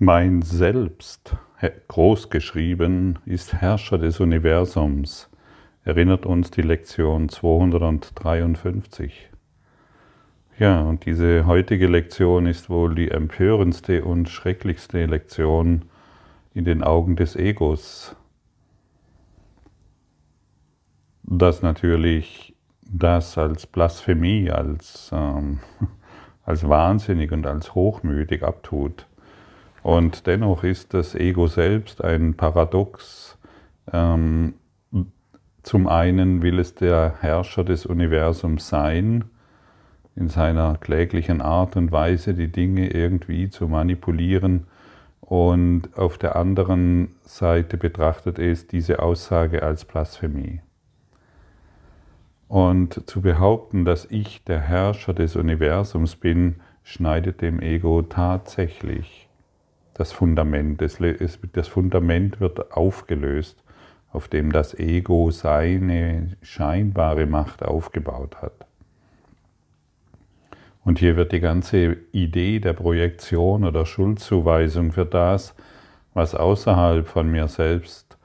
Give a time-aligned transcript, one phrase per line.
[0.00, 1.36] Mein Selbst,
[1.86, 5.30] groß geschrieben, ist Herrscher des Universums,
[5.84, 9.30] erinnert uns die Lektion 253.
[10.58, 15.84] Ja, und diese heutige Lektion ist wohl die empörendste und schrecklichste Lektion
[16.54, 18.16] in den Augen des Egos,
[21.22, 25.60] das natürlich das als Blasphemie, als, ähm,
[26.44, 29.06] als wahnsinnig und als hochmütig abtut.
[29.84, 33.36] Und dennoch ist das Ego selbst ein Paradox.
[33.92, 34.54] Ähm,
[35.62, 39.24] zum einen will es der Herrscher des Universums sein,
[40.16, 44.68] in seiner kläglichen Art und Weise die Dinge irgendwie zu manipulieren.
[45.20, 50.62] Und auf der anderen Seite betrachtet es diese Aussage als Blasphemie.
[52.48, 59.23] Und zu behaupten, dass ich der Herrscher des Universums bin, schneidet dem Ego tatsächlich
[59.94, 60.80] das Fundament.
[60.80, 63.62] Das Fundament wird aufgelöst,
[64.12, 68.66] auf dem das Ego seine scheinbare Macht aufgebaut hat.
[70.84, 75.54] Und hier wird die ganze Idee der Projektion oder Schuldzuweisung für das,
[76.12, 78.18] was außerhalb von mir selbst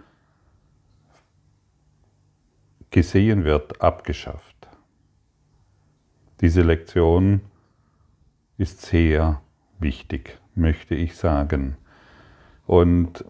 [2.92, 4.68] gesehen wird, abgeschafft.
[6.42, 7.42] Diese Lektion
[8.58, 9.42] ist sehr
[9.80, 11.78] wichtig möchte ich sagen.
[12.68, 13.26] Und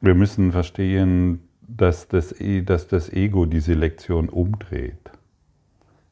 [0.00, 5.10] wir müssen verstehen, dass das, e, dass das Ego diese Lektion umdreht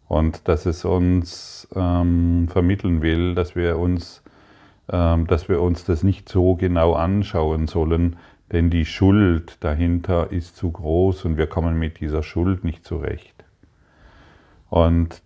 [0.08, 4.22] und dass es uns ähm, vermitteln will, dass wir uns,
[4.90, 8.16] ähm, dass wir uns das nicht so genau anschauen sollen,
[8.52, 13.44] denn die Schuld dahinter ist zu groß und wir kommen mit dieser Schuld nicht zurecht.
[14.68, 15.22] Und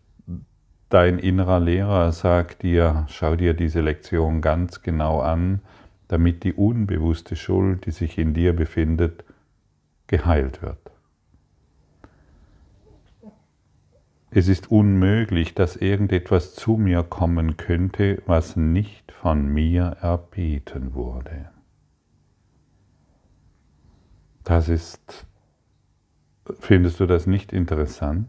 [0.90, 5.60] Dein innerer Lehrer sagt dir, schau dir diese Lektion ganz genau an,
[6.08, 9.24] damit die unbewusste Schuld, die sich in dir befindet,
[10.08, 10.90] geheilt wird.
[14.32, 21.50] Es ist unmöglich, dass irgendetwas zu mir kommen könnte, was nicht von mir erbeten wurde.
[24.42, 25.24] Das ist,
[26.58, 28.28] findest du das nicht interessant?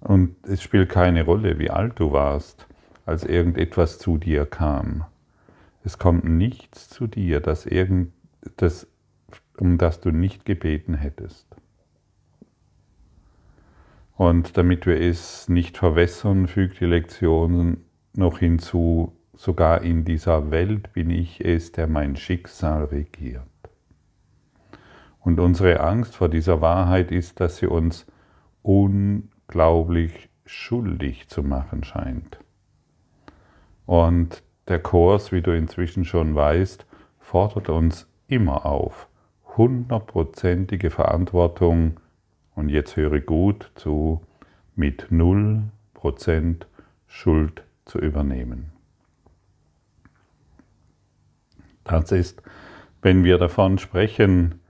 [0.00, 2.66] Und es spielt keine Rolle, wie alt du warst,
[3.04, 5.04] als irgendetwas zu dir kam.
[5.84, 8.12] Es kommt nichts zu dir, das irgend,
[8.56, 8.86] das,
[9.58, 11.46] um das du nicht gebeten hättest.
[14.16, 20.92] Und damit wir es nicht verwässern, fügt die Lektion noch hinzu, sogar in dieser Welt
[20.92, 23.42] bin ich es, der mein Schicksal regiert.
[25.20, 28.06] Und unsere Angst vor dieser Wahrheit ist, dass sie uns
[28.64, 32.38] un unglaublich schuldig zu machen scheint.
[33.86, 36.86] Und der Kurs, wie du inzwischen schon weißt,
[37.18, 39.08] fordert uns immer auf,
[39.56, 41.98] hundertprozentige Verantwortung,
[42.54, 44.20] und jetzt höre gut zu,
[44.74, 45.62] mit null
[45.94, 46.66] Prozent
[47.06, 48.72] Schuld zu übernehmen.
[51.84, 52.42] Das ist,
[53.00, 54.60] wenn wir davon sprechen,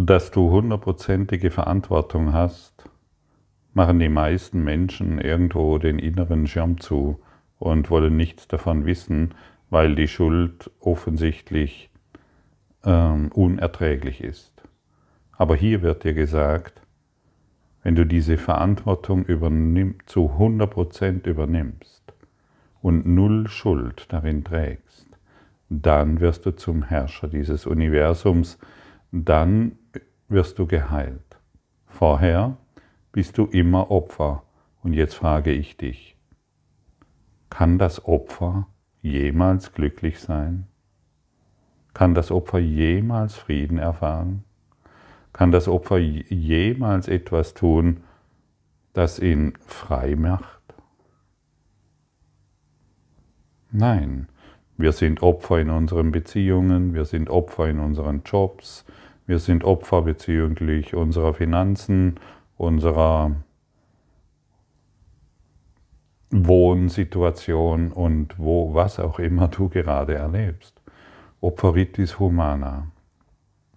[0.00, 2.88] dass du hundertprozentige Verantwortung hast,
[3.74, 7.20] machen die meisten Menschen irgendwo den inneren Schirm zu
[7.58, 9.34] und wollen nichts davon wissen,
[9.70, 11.90] weil die Schuld offensichtlich
[12.84, 14.62] ähm, unerträglich ist.
[15.32, 16.80] Aber hier wird dir gesagt,
[17.82, 22.04] wenn du diese Verantwortung übernimm, zu 100% übernimmst
[22.80, 25.08] und null Schuld darin trägst,
[25.68, 28.58] dann wirst du zum Herrscher dieses Universums,
[29.10, 29.72] dann
[30.28, 31.38] wirst du geheilt.
[31.86, 32.56] Vorher
[33.12, 34.42] bist du immer Opfer.
[34.82, 36.16] Und jetzt frage ich dich,
[37.50, 38.68] kann das Opfer
[39.02, 40.66] jemals glücklich sein?
[41.94, 44.44] Kann das Opfer jemals Frieden erfahren?
[45.32, 48.04] Kann das Opfer jemals etwas tun,
[48.92, 50.62] das ihn frei macht?
[53.70, 54.28] Nein,
[54.76, 58.84] wir sind Opfer in unseren Beziehungen, wir sind Opfer in unseren Jobs,
[59.28, 62.18] wir sind Opfer bezüglich unserer Finanzen,
[62.56, 63.36] unserer
[66.30, 70.80] Wohnsituation und wo, was auch immer du gerade erlebst.
[71.42, 72.90] Opferitis humana.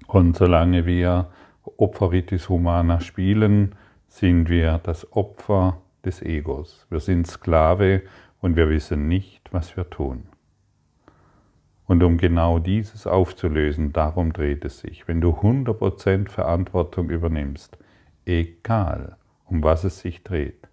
[0.07, 1.30] Und solange wir
[1.75, 3.75] Opferitis humana spielen,
[4.07, 6.88] sind wir das Opfer des Egos.
[6.89, 8.03] Wir sind Sklave
[8.39, 10.31] und wir wissen nicht, was wir tun.
[11.91, 15.09] Und um genau dieses aufzulösen, darum dreht es sich.
[15.09, 17.77] Wenn du 100% Verantwortung übernimmst,
[18.23, 20.69] egal um was es sich dreht,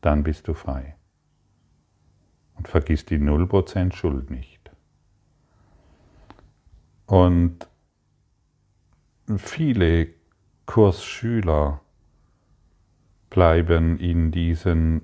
[0.00, 0.96] dann bist du frei.
[2.56, 4.70] Und vergiss die 0% Schuld nicht.
[7.04, 7.68] Und
[9.36, 10.14] viele
[10.64, 11.82] Kursschüler
[13.28, 15.02] bleiben in diesen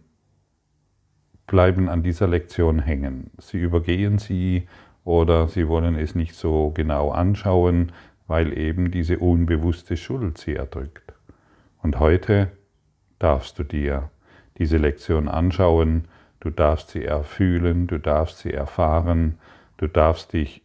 [1.47, 3.33] bleiben an dieser Lektion hängen.
[3.39, 4.67] Sie übergehen sie
[5.05, 7.93] oder sie wollen es nicht so genau anschauen,
[8.27, 11.13] weil eben diese unbewusste Schuld sie erdrückt.
[11.83, 12.53] Und heute
[13.19, 14.11] darfst du dir
[14.59, 16.05] diese Lektion anschauen,
[16.41, 19.39] du darfst sie erfühlen, du darfst sie erfahren,
[19.79, 20.63] du darfst dich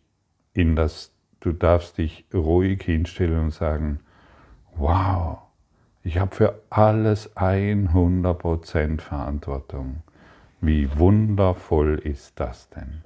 [0.54, 4.00] in das, du darfst dich ruhig hinstellen und sagen,
[4.76, 5.40] wow,
[6.04, 10.04] ich habe für alles 100% Verantwortung.
[10.62, 13.05] Wie wundervoll ist das denn?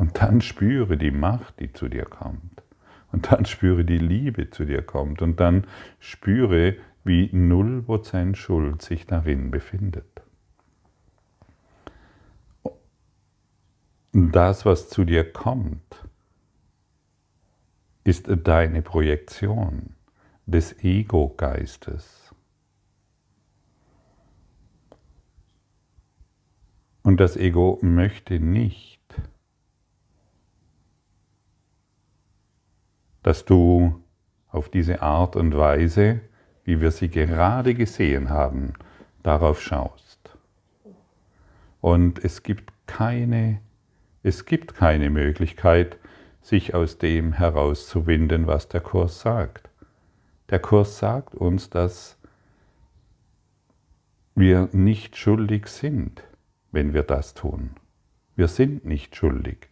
[0.00, 2.62] Und dann spüre die Macht, die zu dir kommt.
[3.12, 5.20] Und dann spüre die Liebe zu dir kommt.
[5.20, 5.66] Und dann
[5.98, 10.22] spüre, wie 0% Schuld sich darin befindet.
[14.14, 16.08] Das, was zu dir kommt,
[18.02, 19.96] ist deine Projektion
[20.46, 22.34] des Ego-Geistes.
[27.02, 28.99] Und das Ego möchte nicht,
[33.22, 34.02] dass du
[34.48, 36.20] auf diese Art und Weise,
[36.64, 38.74] wie wir sie gerade gesehen haben,
[39.22, 40.36] darauf schaust.
[41.80, 43.60] Und es gibt keine,
[44.22, 45.98] es gibt keine Möglichkeit,
[46.42, 49.68] sich aus dem herauszuwinden, was der Kurs sagt.
[50.50, 52.18] Der Kurs sagt uns, dass
[54.34, 56.22] wir nicht schuldig sind,
[56.72, 57.70] wenn wir das tun.
[58.36, 59.69] Wir sind nicht schuldig.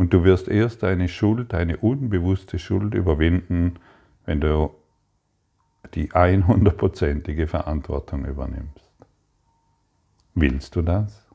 [0.00, 3.74] Und du wirst erst deine Schuld, deine unbewusste Schuld überwinden,
[4.24, 4.70] wenn du
[5.92, 8.90] die 100%ige Verantwortung übernimmst.
[10.34, 11.28] Willst du das?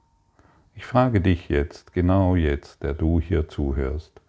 [0.73, 4.19] Ich frage dich jetzt, genau jetzt, der du hier zuhörst,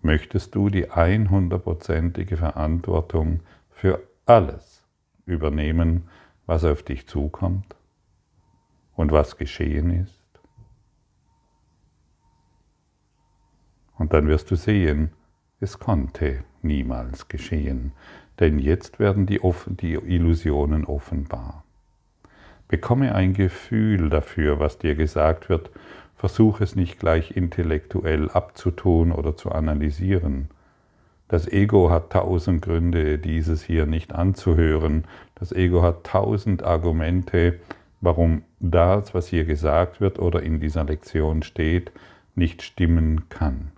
[0.00, 4.84] möchtest du die 100%ige Verantwortung für alles
[5.26, 6.08] übernehmen,
[6.46, 7.74] was auf dich zukommt
[8.94, 10.21] und was geschehen ist?
[14.02, 15.12] Und dann wirst du sehen,
[15.60, 17.92] es konnte niemals geschehen,
[18.40, 21.62] denn jetzt werden die, die, Illusionen offenbar.
[22.66, 25.70] Bekomme ein Gefühl dafür, was dir gesagt wird,
[26.16, 30.48] versuch es nicht gleich intellektuell abzutun oder zu analysieren,
[31.28, 35.04] das Ego hat tausend Gründe, dieses hier nicht anzuhören.
[35.36, 37.60] Das Ego hat tausend Argumente,
[38.00, 41.92] warum das, was hier gesagt wird oder in dieser Lektion steht,
[42.34, 43.70] nicht stimmen kann.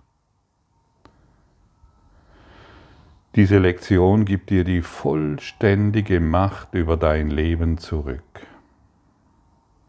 [3.35, 8.47] Diese Lektion gibt dir die vollständige Macht über dein Leben zurück.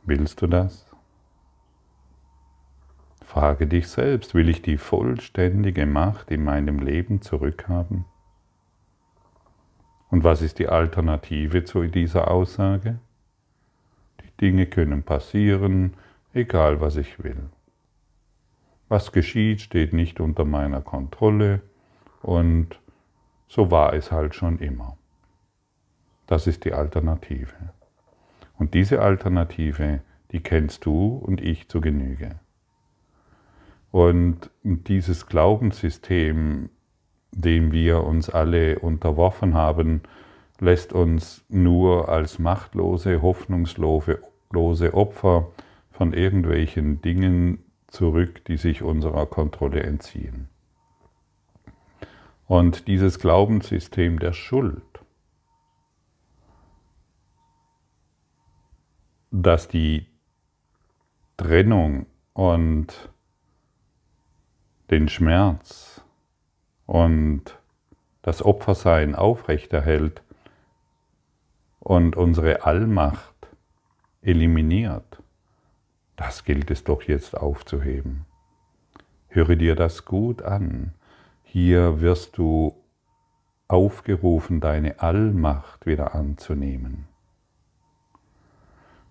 [0.04, 0.84] Willst du das?
[3.24, 8.04] Frage dich selbst, will ich die vollständige Macht in meinem Leben zurückhaben?
[10.10, 12.98] Und was ist die Alternative zu dieser Aussage?
[14.24, 15.94] Die Dinge können passieren,
[16.34, 17.48] egal was ich will.
[18.88, 21.62] Was geschieht, steht nicht unter meiner Kontrolle
[22.22, 22.80] und
[23.48, 24.96] so war es halt schon immer.
[26.26, 27.54] Das ist die Alternative.
[28.58, 30.00] Und diese Alternative,
[30.32, 32.40] die kennst du und ich zu Genüge.
[33.90, 36.70] Und dieses Glaubenssystem,
[37.32, 40.02] dem wir uns alle unterworfen haben,
[40.58, 45.48] lässt uns nur als machtlose, hoffnungslose Opfer
[45.90, 50.48] von irgendwelchen Dingen zurück, die sich unserer Kontrolle entziehen.
[52.46, 54.82] Und dieses Glaubenssystem der Schuld,
[59.30, 60.06] dass die
[61.36, 63.10] Trennung und
[64.90, 66.02] den Schmerz
[66.86, 67.58] und
[68.22, 70.22] das Opfersein aufrechterhält
[71.80, 73.34] und unsere Allmacht
[74.22, 75.22] eliminiert,
[76.16, 78.24] das gilt es doch jetzt aufzuheben.
[79.28, 80.94] Höre dir das gut an.
[81.58, 82.76] Hier wirst du
[83.66, 87.08] aufgerufen, deine Allmacht wieder anzunehmen.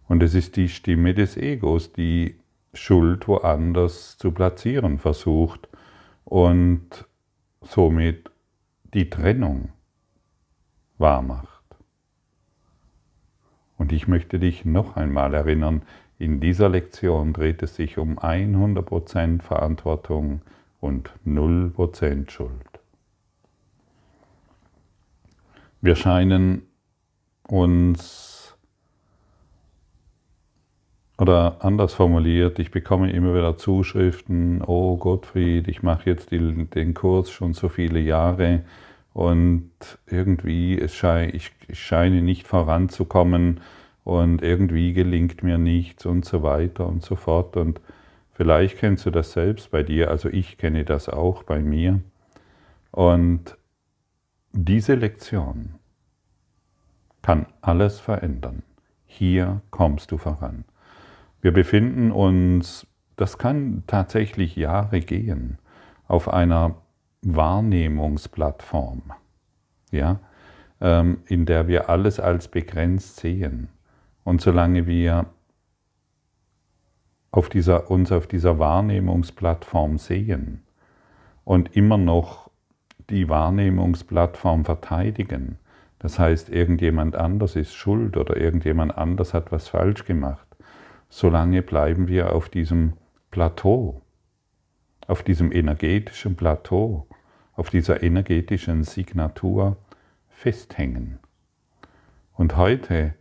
[0.08, 2.40] Und es ist die Stimme des Egos, die
[2.72, 5.68] Schuld woanders zu platzieren versucht
[6.24, 7.08] und
[7.62, 8.30] somit
[8.94, 9.70] die Trennung
[11.00, 11.64] wahrmacht.
[13.80, 15.82] Und ich möchte dich noch einmal erinnern,
[16.20, 20.42] in dieser Lektion dreht es sich um 100% Verantwortung
[20.86, 22.52] und 0% Schuld.
[25.82, 26.64] Wir scheinen
[27.48, 28.26] uns
[31.18, 36.94] Oder anders formuliert, ich bekomme immer wieder Zuschriften, oh Gottfried, ich mache jetzt die, den
[36.94, 38.66] Kurs schon so viele Jahre
[39.14, 39.72] und
[40.08, 43.62] irgendwie es schei ich, ich scheine nicht voranzukommen
[44.04, 47.58] und irgendwie gelingt mir nichts und so weiter und so fort.
[47.58, 47.80] Und
[48.36, 52.02] vielleicht kennst du das selbst bei dir, also ich kenne das auch bei mir.
[52.92, 53.58] Und
[54.52, 55.76] diese Lektion
[57.22, 58.62] kann alles verändern.
[59.06, 60.66] Hier kommst du voran.
[61.42, 65.58] Wir befinden uns, das kann tatsächlich Jahre gehen,
[66.08, 66.76] auf einer
[67.22, 69.14] Wahrnehmungsplattform,
[69.92, 70.20] ja,
[70.82, 73.70] ähm, in der wir alles als begrenzt sehen.
[74.24, 75.26] Und solange wir
[77.36, 80.64] auf dieser, uns auf dieser Wahrnehmungsplattform sehen
[81.44, 82.50] und immer noch
[83.10, 85.58] die Wahrnehmungsplattform verteidigen,
[86.00, 90.48] das heißt, irgendjemand anders ist schuld oder irgendjemand anders hat was falsch gemacht,
[91.10, 92.94] solange bleiben wir auf diesem
[93.32, 94.02] Plateau,
[95.06, 97.06] auf diesem energetischen Plateau,
[97.54, 99.76] auf dieser energetischen Signatur
[100.30, 101.20] festhängen.
[102.34, 103.14] Und heute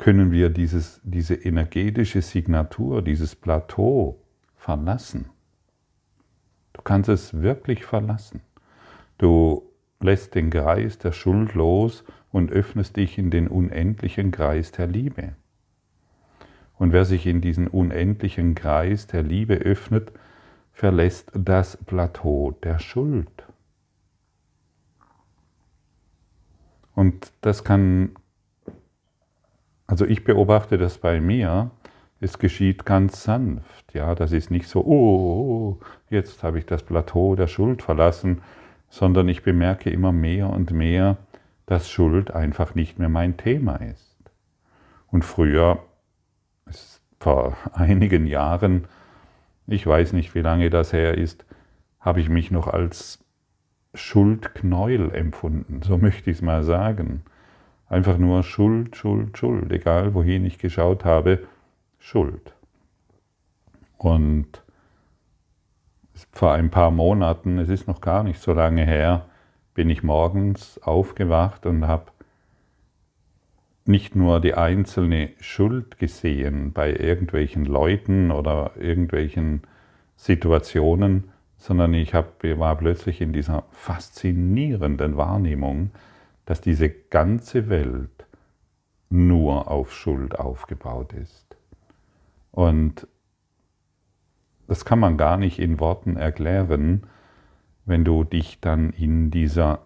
[0.00, 4.18] können wir dieses, diese energetische Signatur, dieses Plateau
[4.56, 5.26] verlassen.
[6.72, 8.40] Du kannst es wirklich verlassen.
[9.18, 12.02] Du lässt den Kreis der Schuld los
[12.32, 15.34] und öffnest dich in den unendlichen Kreis der Liebe.
[16.78, 20.12] Und wer sich in diesen unendlichen Kreis der Liebe öffnet,
[20.72, 23.44] verlässt das Plateau der Schuld.
[26.94, 28.12] Und das kann,
[29.90, 31.72] also ich beobachte das bei mir,
[32.20, 33.92] es geschieht ganz sanft.
[33.92, 38.40] Ja, das ist nicht so, oh, jetzt habe ich das Plateau der Schuld verlassen,
[38.88, 41.16] sondern ich bemerke immer mehr und mehr,
[41.66, 44.16] dass Schuld einfach nicht mehr mein Thema ist.
[45.08, 45.82] Und früher
[47.18, 48.86] vor einigen Jahren,
[49.66, 51.44] ich weiß nicht, wie lange das her ist,
[51.98, 53.18] habe ich mich noch als
[53.94, 57.24] Schuldknäuel empfunden, so möchte ich es mal sagen.
[57.90, 61.40] Einfach nur Schuld, Schuld, Schuld, egal wohin ich geschaut habe,
[61.98, 62.54] Schuld.
[63.98, 64.62] Und
[66.30, 69.26] vor ein paar Monaten, es ist noch gar nicht so lange her,
[69.74, 72.12] bin ich morgens aufgewacht und habe
[73.86, 79.62] nicht nur die einzelne Schuld gesehen bei irgendwelchen Leuten oder irgendwelchen
[80.14, 85.90] Situationen, sondern ich hab, war plötzlich in dieser faszinierenden Wahrnehmung,
[86.50, 88.26] dass diese ganze Welt
[89.08, 91.56] nur auf Schuld aufgebaut ist.
[92.50, 93.06] Und
[94.66, 97.06] das kann man gar nicht in Worten erklären,
[97.84, 99.82] wenn du dich dann in dieser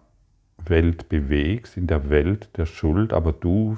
[0.57, 3.75] Welt bewegst, in der Welt der Schuld, aber du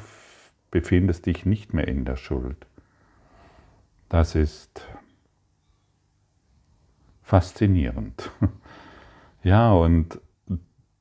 [0.71, 2.67] befindest dich nicht mehr in der Schuld.
[4.07, 4.87] Das ist
[7.21, 8.31] faszinierend.
[9.43, 10.19] Ja, und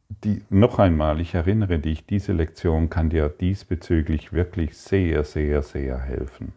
[0.09, 5.99] die, noch einmal, ich erinnere dich, diese Lektion kann dir diesbezüglich wirklich sehr, sehr, sehr
[5.99, 6.53] helfen.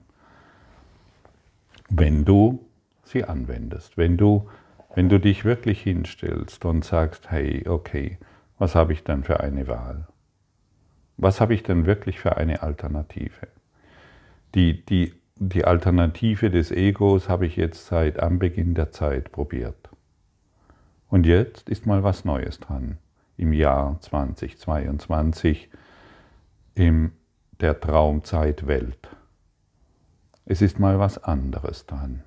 [1.90, 2.66] Wenn du
[3.04, 4.48] sie anwendest, wenn du,
[4.94, 8.20] wenn du dich wirklich hinstellst und sagst, hey, okay,
[8.60, 10.08] was habe ich dann für eine Wahl?
[11.18, 13.48] Was habe ich denn wirklich für eine Alternative?
[14.56, 19.90] Die, die, die Alternative des Egos habe ich jetzt seit Anbeginn der Zeit probiert.
[21.10, 22.98] Und jetzt ist mal was Neues dran.
[23.40, 25.70] Im Jahr 2022,
[26.76, 27.14] in
[27.62, 29.16] der Traumzeitwelt.
[30.44, 32.26] Es ist mal was anderes dran.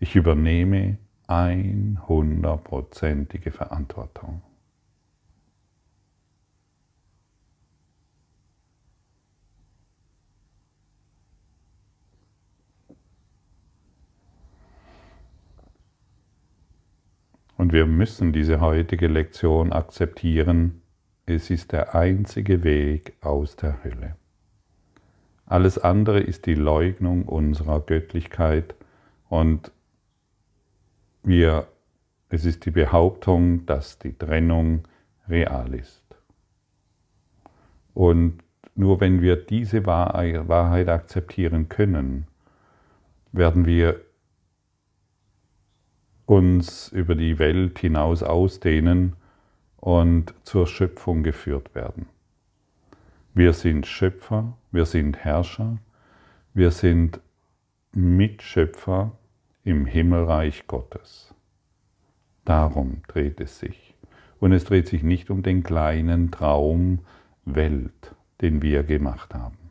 [0.00, 0.98] Ich übernehme
[1.28, 4.42] 100%ige Verantwortung.
[17.58, 20.80] Und wir müssen diese heutige Lektion akzeptieren.
[21.26, 24.14] Es ist der einzige Weg aus der Hölle.
[25.44, 28.76] Alles andere ist die Leugnung unserer Göttlichkeit
[29.28, 29.72] und
[31.24, 31.66] wir,
[32.28, 34.86] es ist die Behauptung, dass die Trennung
[35.28, 36.04] real ist.
[37.92, 38.38] Und
[38.76, 42.28] nur wenn wir diese Wahrheit akzeptieren können,
[43.32, 44.00] werden wir
[46.28, 49.16] uns über die Welt hinaus ausdehnen
[49.78, 52.06] und zur Schöpfung geführt werden.
[53.32, 55.78] Wir sind Schöpfer, wir sind Herrscher,
[56.52, 57.20] wir sind
[57.92, 59.12] Mitschöpfer
[59.64, 61.34] im Himmelreich Gottes.
[62.44, 63.94] Darum dreht es sich.
[64.38, 66.98] Und es dreht sich nicht um den kleinen Traum
[67.46, 69.67] Welt, den wir gemacht haben.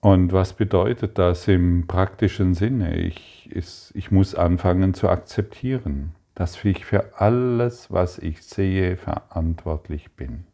[0.00, 2.96] Und was bedeutet das im praktischen Sinne?
[2.96, 10.12] Ich, ich, ich muss anfangen zu akzeptieren, dass ich für alles, was ich sehe, verantwortlich
[10.12, 10.44] bin.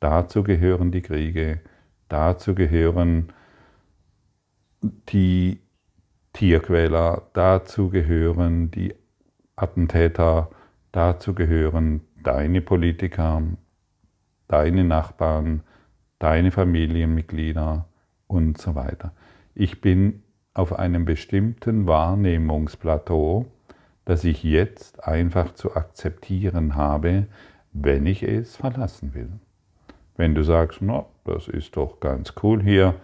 [0.00, 1.60] Dazu gehören die Kriege,
[2.08, 3.32] dazu gehören
[4.82, 5.60] die
[6.32, 8.94] Tierquäler, dazu gehören die
[9.54, 10.50] Attentäter,
[10.92, 13.42] dazu gehören deine Politiker,
[14.48, 15.62] deine Nachbarn,
[16.18, 17.86] deine Familienmitglieder,
[18.32, 19.12] und so weiter.
[19.54, 20.22] Ich bin
[20.54, 23.46] auf einem bestimmten Wahrnehmungsplateau,
[24.04, 27.26] das ich jetzt einfach zu akzeptieren habe,
[27.72, 29.30] wenn ich es verlassen will.
[30.16, 32.94] Wenn du sagst, no, das ist doch ganz cool hier,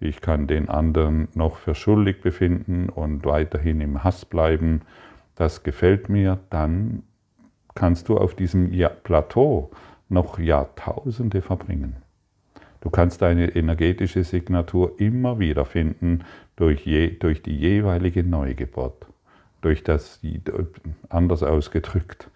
[0.00, 4.82] ich kann den anderen noch für schuldig befinden und weiterhin im Hass bleiben,
[5.36, 7.04] das gefällt mir, dann
[7.74, 8.70] kannst du auf diesem
[9.04, 9.70] Plateau
[10.08, 12.01] noch Jahrtausende verbringen.
[12.82, 16.24] Du kannst deine energetische Signatur immer wieder finden
[16.56, 19.06] durch, je, durch die jeweilige Neugeburt,
[19.60, 20.20] durch das,
[21.08, 22.28] anders ausgedrückt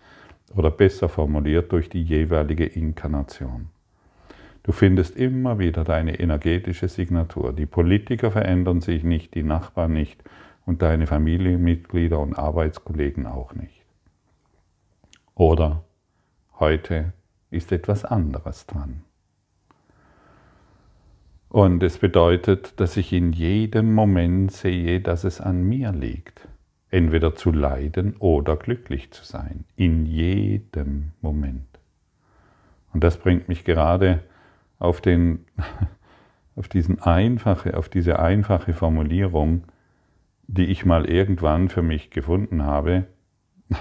[0.55, 3.67] oder besser formuliert, durch die jeweilige Inkarnation.
[4.63, 7.53] Du findest immer wieder deine energetische Signatur.
[7.53, 10.23] Die Politiker verändern sich nicht, die Nachbarn nicht
[10.65, 13.85] und deine Familienmitglieder und Arbeitskollegen auch nicht.
[15.35, 15.83] Oder
[16.61, 17.13] heute
[17.51, 19.03] ist etwas anderes dran.
[21.57, 26.47] Und es bedeutet, dass ich in jedem Moment sehe, dass es an mir liegt.
[26.91, 29.65] Entweder zu leiden oder glücklich zu sein.
[29.75, 31.67] In jedem Moment.
[32.93, 34.23] Und das bringt mich gerade
[34.79, 35.47] auf, den,
[36.57, 39.63] auf, diesen einfache, auf diese einfache Formulierung,
[40.49, 43.07] die ich mal irgendwann für mich gefunden habe.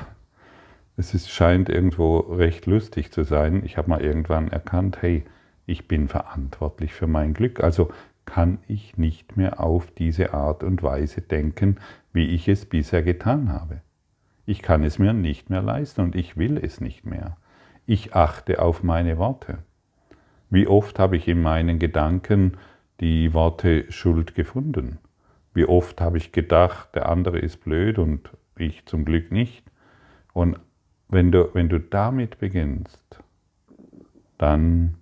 [0.96, 3.66] Es ist, scheint irgendwo recht lustig zu sein.
[3.66, 5.26] Ich habe mal irgendwann erkannt, hey,
[5.66, 7.92] ich bin verantwortlich für mein Glück, also
[8.26, 11.78] kann ich nicht mehr auf diese Art und Weise denken,
[12.12, 13.82] wie ich es bisher getan habe.
[14.46, 17.38] Ich kann es mir nicht mehr leisten und ich will es nicht mehr.
[17.86, 19.60] Ich achte auf meine Worte.
[20.50, 22.58] Wie oft habe ich in meinen Gedanken
[23.00, 25.00] die Worte Schuld gefunden?
[25.54, 29.64] Wie oft habe ich gedacht, der andere ist blöd und ich zum Glück nicht?
[30.34, 30.60] Und
[31.08, 33.20] wenn du, wenn du damit beginnst,
[34.38, 34.96] dann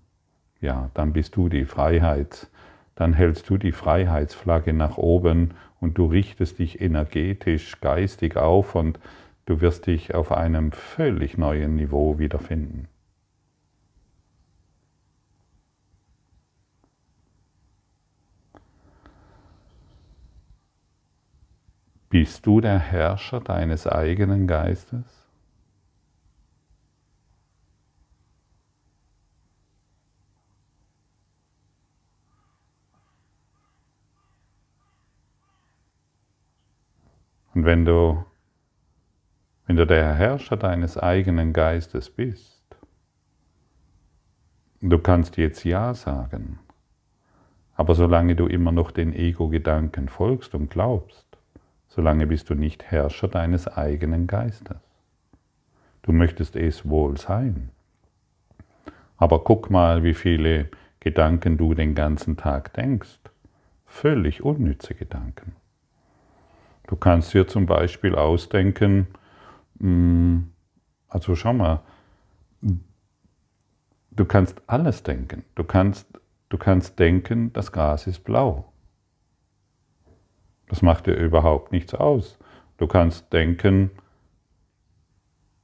[0.64, 2.48] ja, dann bist du die Freiheit,
[2.96, 9.00] dann hältst du die Freiheitsflagge nach oben und du richtest dich energetisch, geistig auf und
[9.46, 12.88] du wirst dich auf einem völlig neuen Niveau wiederfinden.
[22.10, 25.23] Bist du der Herrscher deines eigenen Geistes?
[37.64, 38.26] Und wenn du,
[39.68, 42.62] wenn du der Herrscher deines eigenen Geistes bist,
[44.82, 46.60] du kannst jetzt Ja sagen,
[47.76, 51.26] aber solange du immer noch den Ego-Gedanken folgst und glaubst,
[51.88, 54.76] solange bist du nicht Herrscher deines eigenen Geistes.
[56.02, 57.70] Du möchtest es wohl sein.
[59.16, 60.68] Aber guck mal, wie viele
[61.00, 63.20] Gedanken du den ganzen Tag denkst.
[63.86, 65.63] Völlig unnütze Gedanken.
[66.88, 69.08] Du kannst dir zum Beispiel ausdenken,
[69.80, 70.40] mm,
[71.08, 71.82] also schau mal,
[74.12, 75.44] du kannst alles denken.
[75.56, 76.08] Du kannst,
[76.50, 78.72] du kannst denken, das Gras ist blau.
[80.68, 82.38] Das macht dir überhaupt nichts aus.
[82.78, 83.92] Du kannst denken,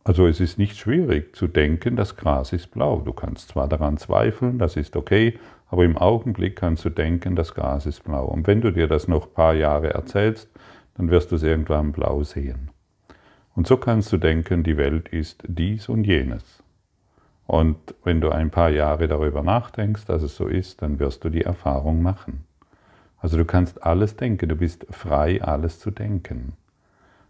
[0.04, 3.02] also es ist nicht schwierig zu denken, das Gras ist blau.
[3.02, 7.54] Du kannst zwar daran zweifeln, das ist okay, aber im Augenblick kannst du denken, das
[7.54, 8.26] Gras ist blau.
[8.26, 10.50] Und wenn du dir das noch ein paar Jahre erzählst,
[11.00, 12.72] dann wirst du es irgendwann blau sehen.
[13.56, 16.62] Und so kannst du denken, die Welt ist dies und jenes.
[17.48, 21.30] Und wenn du ein paar Jahre darüber nachdenkst, dass es so ist, dann wirst du
[21.30, 22.44] die Erfahrung machen.
[23.18, 26.52] Also du kannst alles denken, du bist frei, alles zu denken.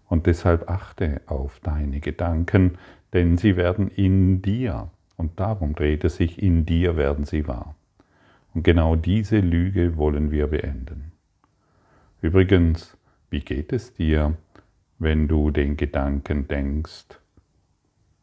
[0.07, 2.79] Und deshalb achte auf deine Gedanken,
[3.13, 4.89] denn sie werden in dir.
[5.15, 7.75] Und darum dreht es sich, in dir werden sie wahr.
[8.55, 11.11] Und genau diese Lüge wollen wir beenden.
[12.21, 12.97] Übrigens,
[13.29, 14.35] wie geht es dir,
[14.97, 17.19] wenn du den Gedanken denkst?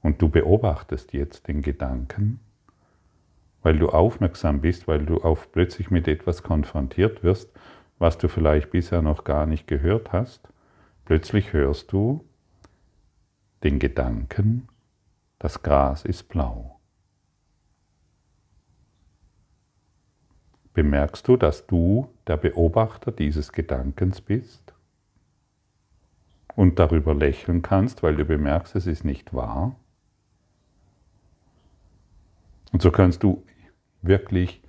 [0.02, 2.40] Und du beobachtest jetzt den Gedanken,
[3.62, 7.50] weil du aufmerksam bist, weil du auf plötzlich mit etwas konfrontiert wirst,
[7.98, 10.48] was du vielleicht bisher noch gar nicht gehört hast,
[11.04, 12.24] plötzlich hörst du
[13.64, 14.68] den Gedanken,
[15.38, 16.78] das Gras ist blau.
[20.72, 24.75] Bemerkst du, dass du der Beobachter dieses Gedankens bist
[26.56, 29.76] und darüber lächeln kannst, weil du bemerkst, es ist nicht wahr?
[32.72, 33.44] Und so kannst du
[34.02, 34.62] wirklich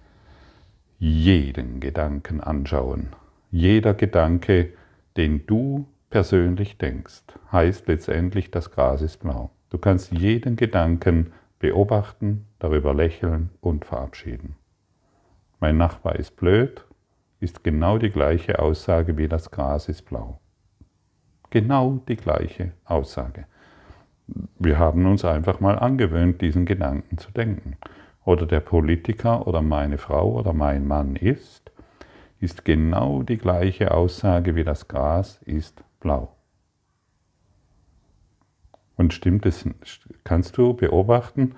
[1.00, 3.10] jeden Gedanken anschauen.
[3.52, 4.74] Jeder Gedanke,
[5.16, 9.52] den du persönlich denkst, heißt letztendlich, das Gras ist blau.
[9.70, 14.56] Du kannst jeden Gedanken beobachten, darüber lächeln und verabschieden.
[15.60, 16.86] Mein Nachbar ist blöd,
[17.40, 20.40] ist genau die gleiche Aussage wie das Gras ist blau.
[21.50, 23.46] Genau die gleiche Aussage.
[24.60, 27.78] Wir haben uns einfach mal angewöhnt, diesen Gedanken zu denken.
[28.26, 31.72] Oder der Politiker oder meine Frau oder mein Mann ist,
[32.42, 36.36] ist genau die gleiche Aussage wie das Gras ist blau.
[38.98, 39.64] Und stimmt es,
[40.26, 41.56] kannst du beobachten,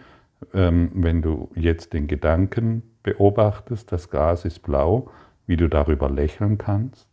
[0.53, 5.09] ähm, wenn du jetzt den Gedanken beobachtest, das Gras ist blau,
[5.47, 7.08] wie du darüber lächeln kannst?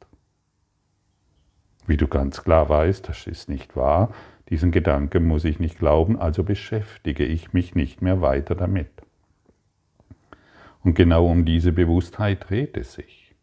[1.86, 4.12] Wie du ganz klar weißt, das ist nicht wahr,
[4.48, 8.90] diesen Gedanken muss ich nicht glauben, also beschäftige ich mich nicht mehr weiter damit.
[10.82, 13.34] Und genau um diese Bewusstheit dreht es sich.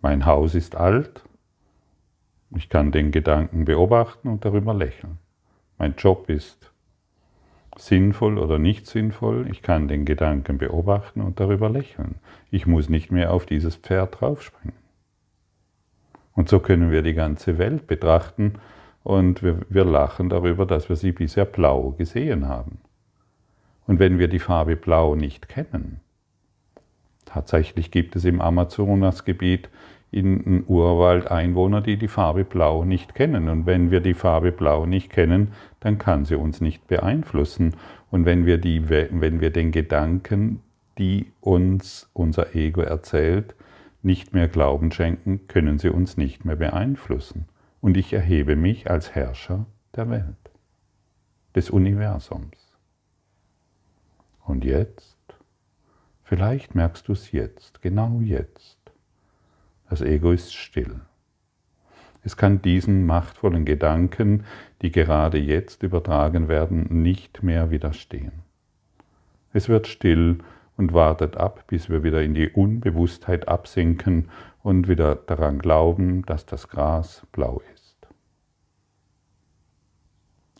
[0.00, 1.22] Mein Haus ist alt,
[2.56, 5.18] ich kann den Gedanken beobachten und darüber lächeln.
[5.76, 6.72] Mein Job ist
[7.76, 12.16] sinnvoll oder nicht sinnvoll, ich kann den Gedanken beobachten und darüber lächeln.
[12.50, 14.87] Ich muss nicht mehr auf dieses Pferd draufspringen.
[16.38, 18.60] Und so können wir die ganze Welt betrachten
[19.02, 22.78] und wir, wir lachen darüber, dass wir sie bisher blau gesehen haben.
[23.88, 25.98] Und wenn wir die Farbe Blau nicht kennen,
[27.24, 29.68] tatsächlich gibt es im Amazonasgebiet
[30.12, 33.48] in Urwald Einwohner, die die Farbe Blau nicht kennen.
[33.48, 35.48] Und wenn wir die Farbe Blau nicht kennen,
[35.80, 37.74] dann kann sie uns nicht beeinflussen.
[38.12, 40.62] Und wenn wir, die, wenn wir den Gedanken,
[40.98, 43.56] die uns unser Ego erzählt,
[44.02, 47.46] nicht mehr Glauben schenken, können sie uns nicht mehr beeinflussen.
[47.80, 50.50] Und ich erhebe mich als Herrscher der Welt,
[51.54, 52.76] des Universums.
[54.44, 55.18] Und jetzt,
[56.22, 58.78] vielleicht merkst du es jetzt, genau jetzt,
[59.88, 61.00] das Ego ist still.
[62.24, 64.44] Es kann diesen machtvollen Gedanken,
[64.82, 68.32] die gerade jetzt übertragen werden, nicht mehr widerstehen.
[69.52, 70.38] Es wird still
[70.78, 74.30] und wartet ab, bis wir wieder in die Unbewusstheit absinken
[74.62, 77.96] und wieder daran glauben, dass das Gras blau ist.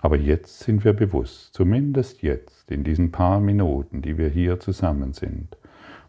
[0.01, 5.13] Aber jetzt sind wir bewusst, zumindest jetzt, in diesen paar Minuten, die wir hier zusammen
[5.13, 5.57] sind.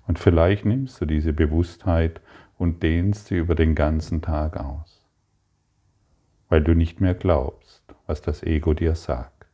[0.08, 2.20] Und vielleicht nimmst du diese Bewusstheit
[2.58, 5.08] und dehnst sie über den ganzen Tag aus,
[6.50, 9.48] weil du nicht mehr glaubst, was das Ego dir sagt,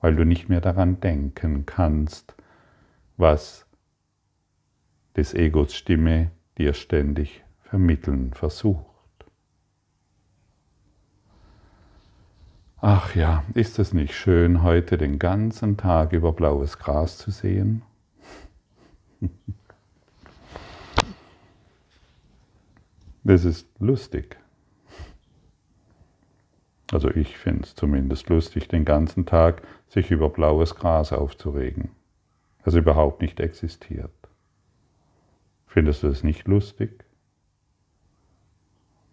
[0.00, 2.34] weil du nicht mehr daran denken kannst,
[3.20, 3.66] was
[5.16, 8.86] des Egos Stimme dir ständig vermitteln versucht.
[12.80, 17.82] Ach ja, ist es nicht schön, heute den ganzen Tag über blaues Gras zu sehen?
[23.22, 24.38] Das ist lustig.
[26.90, 31.90] Also ich finde es zumindest lustig, den ganzen Tag sich über blaues Gras aufzuregen,
[32.64, 34.10] das überhaupt nicht existiert.
[35.66, 37.04] Findest du es nicht lustig?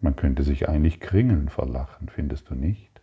[0.01, 3.01] Man könnte sich eigentlich kringeln vor Lachen, findest du nicht?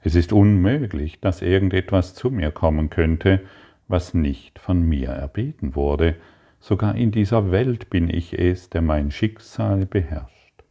[0.00, 3.44] Es ist unmöglich, dass irgendetwas zu mir kommen könnte,
[3.88, 6.16] was nicht von mir erbeten wurde,
[6.60, 10.64] sogar in dieser Welt bin ich es, der mein Schicksal beherrscht.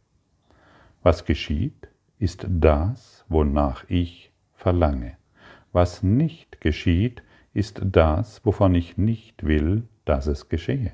[1.02, 5.17] Was geschieht, ist das, wonach ich verlange.
[5.72, 10.92] Was nicht geschieht, ist das, wovon ich nicht will, dass es geschehe.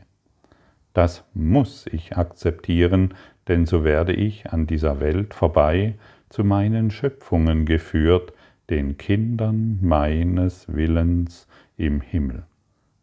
[0.93, 3.15] Das muss ich akzeptieren,
[3.49, 5.95] denn so werde ich an dieser Welt vorbei
[6.29, 8.33] zu meinen Schöpfungen geführt,
[8.71, 12.45] den Kindern meines Willens im Himmel,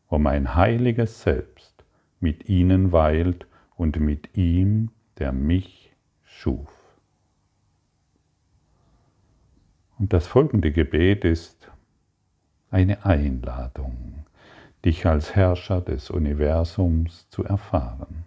[0.10, 1.84] wo mein heiliges Selbst
[2.20, 6.70] mit ihnen weilt und mit ihm, der mich schuf.
[10.00, 11.61] Und das folgende Gebet ist
[12.72, 14.26] eine Einladung,
[14.84, 18.26] dich als Herrscher des Universums zu erfahren.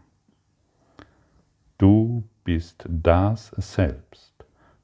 [1.78, 4.32] Du bist das Selbst,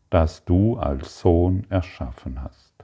[0.08, 2.74] das du als Sohn erschaffen hast.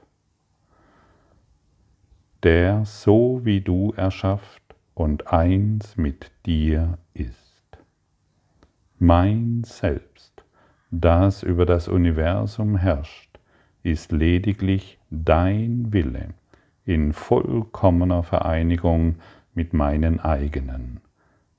[2.43, 7.77] Der so wie du erschafft, und eins mit dir ist.
[8.97, 10.43] Mein Selbst,
[10.89, 13.37] das über das Universum herrscht,
[13.83, 16.29] ist lediglich dein Wille,
[16.87, 19.15] in vollkommener Vereinigung
[19.53, 21.01] mit meinen eigenen,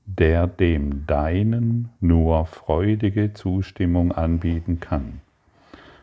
[0.06, 5.20] der dem Deinen nur freudige Zustimmung anbieten kann,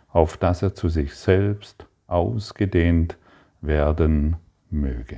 [0.10, 3.18] auf dass er zu sich selbst ausgedehnt
[3.62, 4.38] werden
[4.70, 5.18] möge.